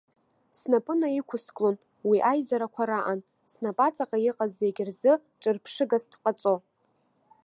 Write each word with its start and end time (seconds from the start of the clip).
Снапы 0.59 0.93
наиқәысклон 0.99 1.75
уи 2.09 2.17
аизарақәа 2.31 2.83
раан, 2.89 3.19
снапаҵаҟа 3.51 4.17
иҟаз 4.29 4.51
зегь 4.59 4.81
рзы 4.87 5.11
ҿырԥшыгас 5.41 6.03
дҟаҵо. 6.11 6.55